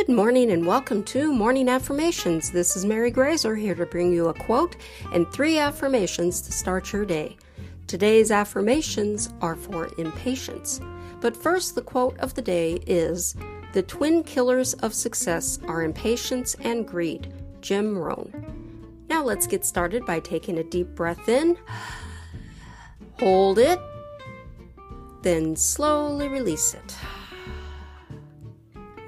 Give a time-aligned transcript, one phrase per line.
[0.00, 2.50] Good morning and welcome to Morning Affirmations.
[2.50, 4.76] This is Mary Graser here to bring you a quote
[5.12, 7.36] and three affirmations to start your day.
[7.86, 10.80] Today's affirmations are for impatience.
[11.20, 13.36] But first, the quote of the day is
[13.74, 17.34] The twin killers of success are impatience and greed.
[17.60, 19.04] Jim Rohn.
[19.10, 21.58] Now let's get started by taking a deep breath in.
[23.18, 23.78] Hold it.
[25.20, 26.96] Then slowly release it.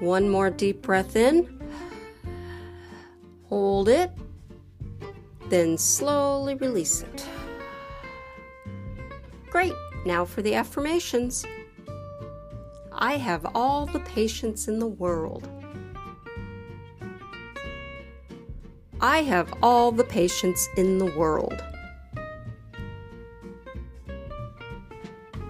[0.03, 1.61] One more deep breath in.
[3.47, 4.11] Hold it.
[5.47, 7.25] Then slowly release it.
[9.49, 9.71] Great.
[10.05, 11.45] Now for the affirmations.
[12.91, 15.47] I have all the patience in the world.
[18.99, 21.63] I have all the patience in the world.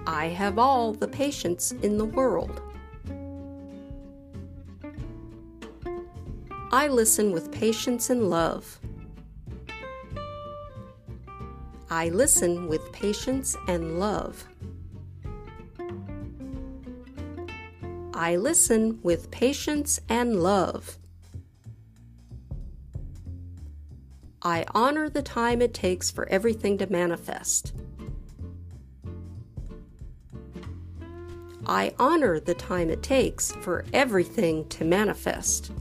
[0.05, 2.61] I have all the patience in the world.
[6.73, 8.79] I listen with patience and love.
[11.87, 14.43] I listen with patience and love.
[18.15, 20.97] I listen with patience and love.
[24.41, 27.71] I honor the time it takes for everything to manifest.
[31.67, 35.71] I honor the time it takes for everything to manifest.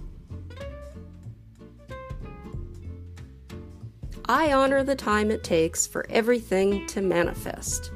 [4.32, 7.92] I honor the time it takes for everything to manifest.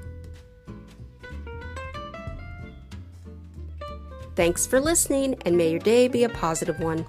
[4.34, 7.07] Thanks for listening, and may your day be a positive one.